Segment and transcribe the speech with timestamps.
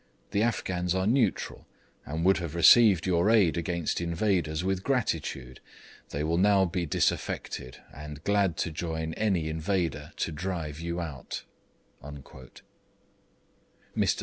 [0.31, 1.67] The Afghans are neutral,
[2.07, 5.59] and would have received your aid against invaders with gratitude.
[6.09, 11.43] They will now be disaffected, and glad to join any invader to drive you out.'
[13.95, 14.19] Mr.